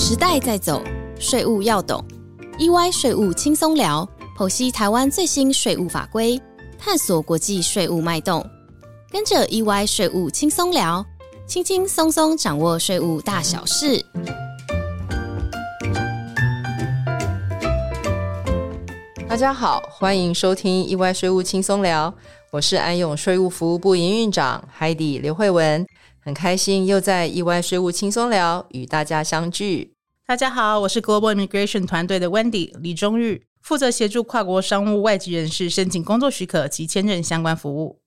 [0.00, 0.80] 时代在走，
[1.18, 2.02] 税务要懂。
[2.56, 4.08] EY 税务轻松聊，
[4.38, 6.40] 剖析台湾最新税务法规，
[6.78, 8.48] 探索国际税务脉动。
[9.10, 11.04] 跟着 EY 税务轻松聊，
[11.48, 14.00] 轻轻松松掌握税务大小事。
[19.28, 22.14] 大家好，欢迎收听 EY 税务轻松聊，
[22.52, 25.84] 我是安永税务服务部营运长 Heidi 刘慧文，
[26.20, 29.97] 很开心又在 EY 税务轻松聊与大家相聚。
[30.28, 38.02] 大家好，我是 Global Immigration 团队的 Wendy 李忠玉，负责协助跨国商务外籍人士申请工作许可及签证相关服务。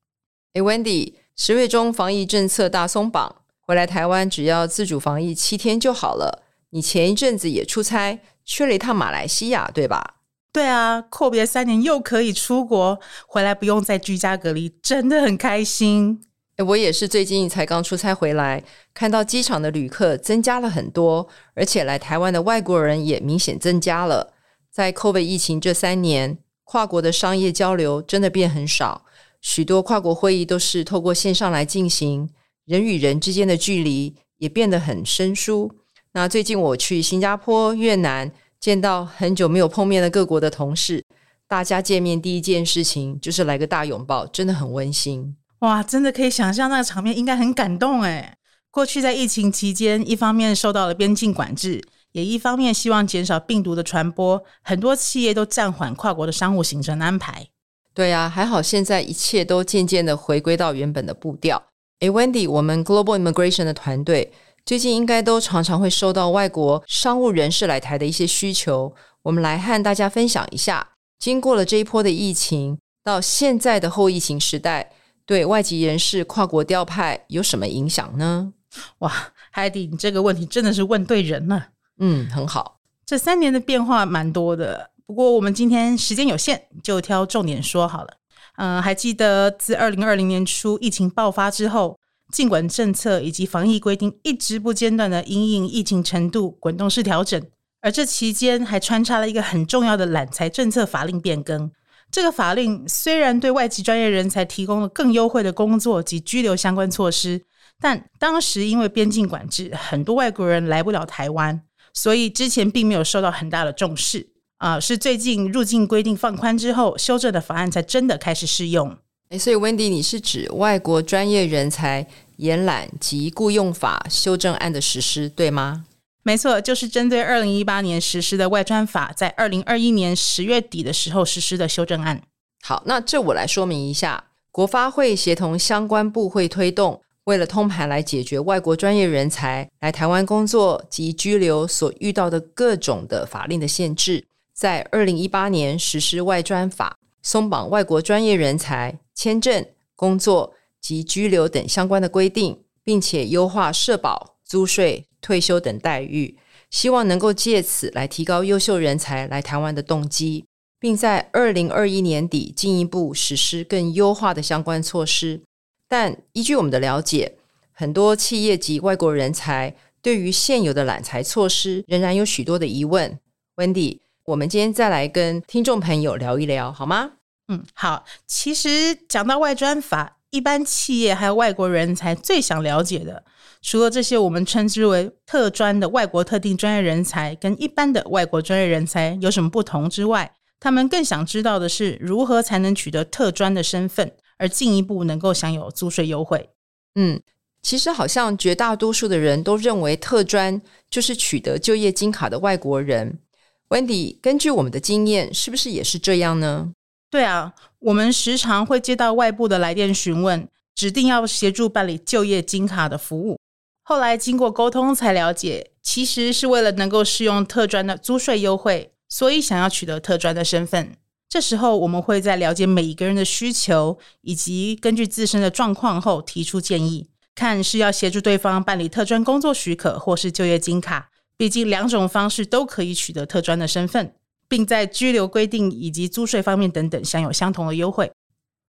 [0.54, 6.44] 诶 w e n d y 十月中防疫政策大松绑，回来台湾只要自主防疫七天就好了。
[6.70, 10.18] 你前一阵子也出差，去了一趟马来西亚，对吧？
[10.54, 16.22] 对啊，阔别三年又可以出国，回来不用再居家隔离，真的很开心。
[16.62, 24.34] 我也是最近才刚出差回来，看到机场的旅客增加了很多，而且来台湾的外国人也明显增加了。
[24.70, 29.06] 在 COVID 疫情这三年，跨国的商业交流真的变很少，
[29.42, 32.30] 许多跨国会议都是透过线上来进行，
[32.66, 35.72] 人与人之间的距离也变得很生疏。
[36.14, 38.32] 那最近我去新加坡、越南。
[38.62, 41.04] 见到很久没有碰面的各国的同事，
[41.48, 45.36] 大家见面第一件事情就是来个大拥抱，真的很温馨。
[45.62, 48.36] 哇，真的可以想象那个场面应该很感动哎。
[48.70, 57.48] 过去在疫情期间，一方面受到了边境管制，也一方面希望减少病毒的传播，很多企业都暂缓跨国的商务行程安排。
[57.94, 61.62] 对呀，还好现在一切都渐渐的回归到原本的步调。
[62.00, 64.32] 诶 w e n d y 我们 Global Immigration 的团队。
[64.64, 74.92] 最近应该都常常会收到外国商务人士来台的一些需求，我们来和大家分享一下，经过了这一波的疫情，到现在的后疫情时代，
[75.32, 78.52] 对外籍人士跨国调派有什么影响呢？
[78.98, 79.10] 哇，
[79.50, 81.70] 海迪，你这个问题真的是问对人了。
[82.00, 82.82] 嗯，很好。
[83.06, 88.18] 这三年的变化蛮多的，不过我们今天时间有限，就挑重点说好了。
[88.58, 91.98] 嗯，还记得自二零二零年初疫情爆发之后。
[92.34, 97.42] 尽管政策以及防疫规定一直不间断的因应疫情程度滚动式调整，
[97.82, 101.70] 而这期间还穿插了一个很重要的揽才政策法令变更。
[102.12, 107.42] 这个法令虽然对外籍专业人才提供了更优惠的工作及居留相关措施，
[107.80, 111.62] 但当时因为边境管制，很多外国人来不了台湾，
[111.94, 114.28] 所以之前并没有受到很大的重视。
[114.58, 118.96] 啊，是最近入境规定放宽之后，修正的法案才真的开始适用。
[119.30, 122.06] 诶，所以 Wendy，你是指外国专业人才
[122.36, 125.86] 延揽及雇用法修正案的实施，对吗？
[126.24, 132.22] 没错，就是针对二零一八年实施的外专法，在二零二一年十月底的时候实施的修正案。
[132.62, 149.00] 好，那这我来说明一下，国发会协同相关部会推动，为了通盘来解决外国专业人才来台湾工作及居留所遇到的各种的法令的限制，在二零一八年实施外专法，松绑外国专业人才。
[149.14, 149.64] 签证、
[149.96, 156.38] 工作及居留等相关的规定，并且优化社保、租税、退休等待遇，
[156.70, 160.46] 希望能够借此来提高优秀人才来台湾的动机，
[160.80, 165.42] 并在二零二一年底进一步实施更优化的相关措施。
[165.88, 167.38] 但依据我们的了解，
[167.72, 173.20] 很多企业及外国人才对于现有的揽才措施仍然有许多的疑问。
[173.58, 177.12] Wendy，我们今天再来跟听众朋友聊一聊，好吗？
[177.50, 178.06] 嗯，好。
[178.26, 183.24] 其实讲到外专法，一般企业还有外国人才最想了解的，
[183.62, 196.50] 除了这些我们称之为特专的外国特定专业人才，跟一般的外国专业人才有什么不同之外，他们更想知道的是如何才能取得特专的身份，而进一步能够享有租税优惠。
[196.96, 197.22] 嗯，
[197.62, 203.20] 其实好像绝大多数的人都认为特专就是取得就业金卡的外国人。
[203.68, 206.72] Wendy，根据我们的经验，是不是也是这样呢？
[207.12, 213.38] 对啊，我们时常会接到外部的来电询问，指定要协助办理就业金卡的服务。
[213.84, 220.96] 后来经过沟通才了解，其实是为了能够适用特专的租税优惠，所以想要取得特专的身份。
[221.28, 231.10] 这时候我们会在了解每一个人的需求，以及根据自身的状况后提出建议，看是要协助对方办理特专工作许可，或是就业金卡。
[231.36, 234.14] 毕竟两种方式都可以取得特专的身份。
[234.52, 238.12] 并在居留规定以及租税方面等等享有相同的优惠。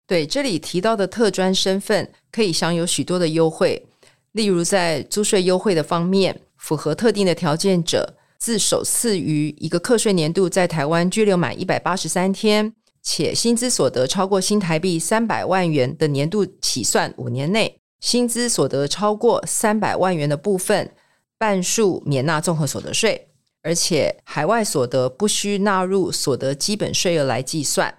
[0.08, 3.86] 对，这里提到的特专身份可以享有许多的优惠，
[4.32, 12.74] 例如在租税优惠的方面，符合特定的条件者，自首次于一个课税年度在台湾居留满一百八十三天，
[13.04, 20.90] 且薪资所得超过新台币三百万元的年度起算五年内，薪资所得超过三百万元的部分，
[21.38, 23.28] 半数免纳综合所得税，
[23.66, 27.98] 而且海外所得不需纳入所得基本税额来计算，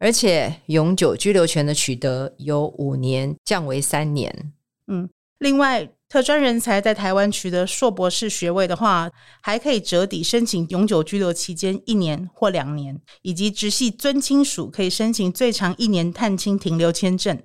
[0.00, 4.52] 而且永久居留权的取得由五年降为三年。
[4.88, 5.08] 嗯，
[5.38, 5.88] 另外。
[6.10, 9.10] 特专人才在台湾取得硕博士学位的话，
[9.42, 17.38] 还可以折抵申请永久居留期间一年或两年，以及直系尊亲属可以申请最长一年探亲停留签证。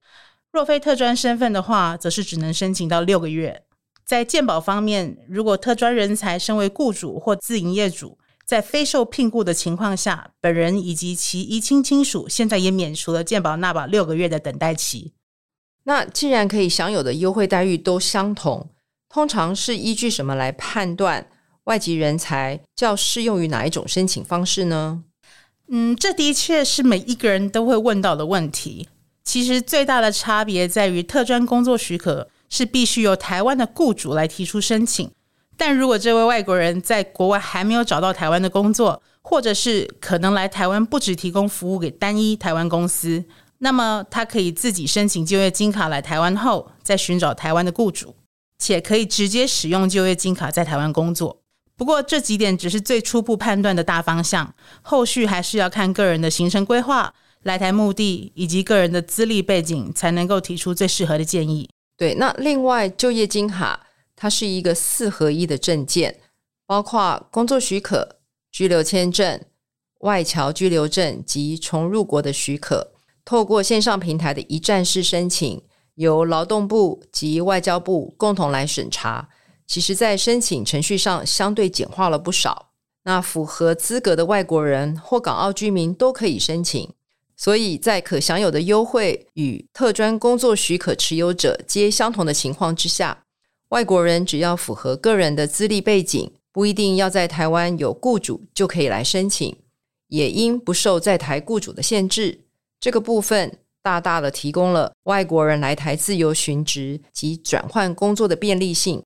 [0.54, 3.64] 若非特专身份的话，则是只能申请到六个月。
[4.06, 15.14] 在健保方面，如果特专人才身为雇主或自营业主，在非受聘雇的情况下，本人以及其一亲亲属现在也免除了健保纳保六个月的等待期。
[15.86, 18.70] 那既然可以享有的优惠待遇都相同，
[19.10, 21.28] 通常是依据什么来判断
[21.66, 25.04] 外籍人才较适用于哪一种申请方式呢？
[25.70, 28.90] 嗯，这的确是每一个人都会问到的问题。
[29.24, 35.10] 其实最大的差别在于，特专工作许可是必须由台湾的雇主来提出申请，
[35.58, 43.26] 但如果这位外国人在国外还没有找到台湾的工作，或者是可能来台湾不只提供服务给单一台湾公司。
[43.58, 48.16] 那么，他可以自己申请就业金卡来台湾后，再寻找台湾的雇主，
[48.60, 51.40] 且可以直接使用就业金卡在台湾工作。
[51.76, 54.54] 不过，这几点只是最初步判断的大方向，
[54.84, 57.12] 后续还是要看个人的行程规划、
[57.42, 61.68] 来台目的以及个人的资历背景，才能够提出最适合的建议。
[61.98, 66.20] 对，那另外就业金卡它是一个四合一的证件，
[66.66, 68.18] 包括工作许可、
[68.52, 69.40] 居留签证、
[70.00, 72.92] 外侨居留证及重入国的许可。
[73.26, 75.62] 透过线上平台的一站式申请，
[75.96, 79.30] 由劳动部及外交部共同来审查，
[79.66, 82.72] 其实，在申请程序上相对简化了不少。
[83.06, 86.90] 那符合资格的外国人或港澳居民都可以申请，
[87.36, 93.26] 所以在可享有的优惠与特专工作许可持有者皆相同的情况之下，
[93.70, 99.56] 外国人只要符合个人的资历背景，不一定要在台湾有雇主就可以来申请，
[100.10, 102.42] 也应不受在台雇主的限制。
[102.80, 109.02] 这个部分大大的提供了外国人来台自由寻职及转换工作的便利性。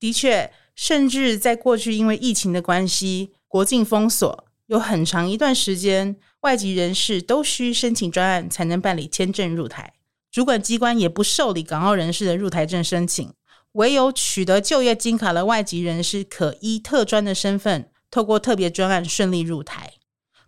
[0.00, 9.94] 的确，甚至在过去因为疫情的关系，国境封锁，有很长一段时间，外籍人士都需申请专案才能办理签证入台，
[10.32, 13.32] 主管机关也不受理港澳人士的入台证申请，
[13.72, 19.92] 唯有取得就业金卡的外籍人士，可依特专的身份，透过特别专案顺利入台。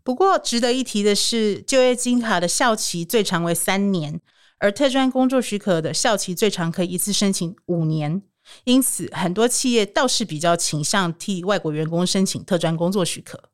[0.02, 4.20] 不过，值得一提的是，就业金卡的效期最长为三年，
[4.58, 8.22] 而特专工作许可的效期最长可以一次申请五年。
[8.64, 13.50] 因此，很多企业倒是比较倾向替外国员工申请特专工作许可。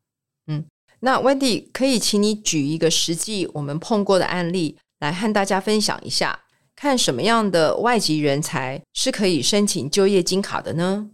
[0.46, 0.64] 嗯，
[1.00, 6.40] 那 Wendy 可以请你举一个实际我们碰过的案例来和大家分享一下，
[6.76, 11.10] 看什么样的外籍人才是可以申请就业金卡的呢？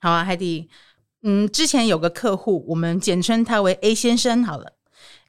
[0.00, 0.68] 好啊，海蒂。
[1.24, 4.72] 嗯，之前有个客户，我们简称他为 A 先生好了。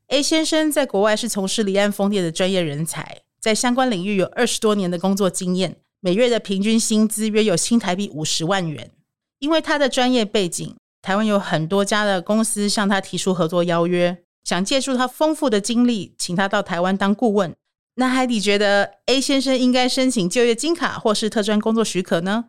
[0.07, 8.89] A 先生在国外是从事离岸风电的专业人才，在相关领域有二十多年的工作经验，每月的平均薪资约有新台币五十万元。
[9.37, 17.53] 因为他的专业背景，台湾有很多家的公司向他提出合作邀约，想借助他丰富的经历，请他到台湾当顾问。
[17.95, 22.45] 那海底觉得 A 先生应该申请就业金卡或是特专工作许可呢？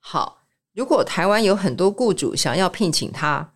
[0.00, 0.40] 好，
[0.74, 3.54] 如果台湾有很多雇主想要聘请他，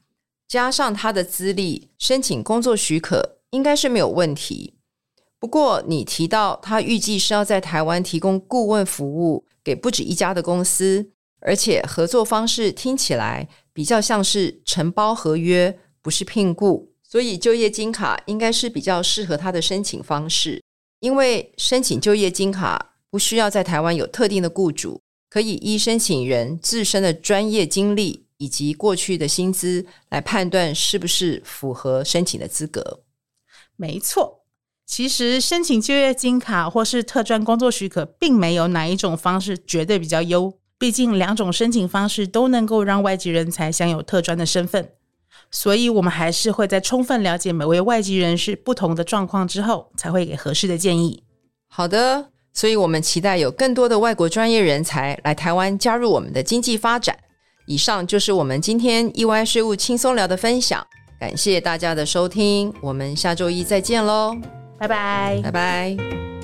[0.49, 3.35] 加上他的资历，申请工作许可。
[3.51, 4.75] 应该是没有问题。
[5.39, 20.63] 不过，你提到他预计是要在台湾提供顾问服务给不止一家的公司，而且合作方式听起来比较像是承包合约，不是聘雇，所以就业金卡应该是比较适合他的申请方式。
[21.01, 33.03] 因为申请就业金卡不需要在台湾有特定的雇主，可以依申请人自身的专业经历以及过去的薪资来判断是不是符合申请的资格。
[33.77, 34.47] 没错，
[34.87, 40.59] 其实申请就业金卡或是特专工作许可，并没有哪一种方式绝对比较优。
[40.79, 44.91] 毕竟两种申请方式都能够让外籍人才享有特专的身份，
[45.51, 51.23] 所以我们还是会在充分了解每位外籍人士不同的状况之后，才会给合适的建议。
[51.69, 57.17] 好的，所以我们期待有更多的外国专业人才来台湾加入我们的经济发展。
[57.67, 60.87] 以上就是我们今天意外税务轻松聊的分享。
[61.19, 64.37] 感谢大家的收听，我们下周一再见喽，
[64.79, 66.36] 拜拜，拜拜。